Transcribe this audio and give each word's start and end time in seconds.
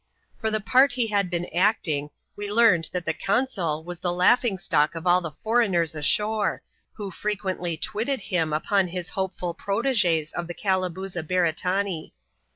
For 0.39 0.49
the 0.49 0.59
part 0.59 0.93
he 0.93 1.05
had 1.05 1.29
been 1.29 1.45
acting, 1.53 2.09
we 2.35 2.47
leaniea 2.47 2.89
that 2.89 3.05
the 3.05 3.13
consul 3.13 3.83
was 3.83 3.99
the 3.99 4.11
laughing 4.11 4.57
stock 4.57 4.95
of 4.95 5.05
all 5.05 5.21
the 5.21 5.29
foreignoi 5.29 5.93
ashore, 5.93 6.63
who 6.93 7.11
frequently 7.11 7.77
twitted 7.77 8.21
him 8.21 8.51
upon 8.51 8.87
his 8.87 9.09
hopeful 9.09 9.53
protegte 9.53 10.33
of 10.33 10.47
the 10.47 10.55
Calabooza 10.55 11.21
Beretanee. 11.21 12.13